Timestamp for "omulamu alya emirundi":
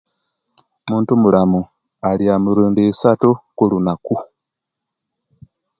1.17-2.81